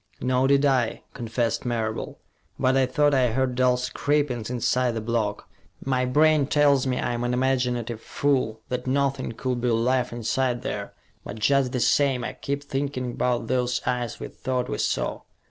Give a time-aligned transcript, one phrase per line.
[0.19, 2.17] "Nor did I," confessed Marable.
[2.57, 5.47] "But I thought I heard dull scrapings inside the block.
[5.85, 10.95] My brain tells me I'm an imaginative fool, that nothing could be alive inside there,
[11.23, 15.21] but just the same, I keep thinking about those eyes we thought we saw.